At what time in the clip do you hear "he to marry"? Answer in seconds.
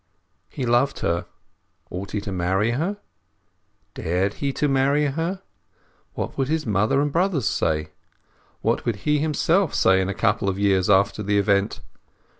2.09-2.71, 4.33-5.05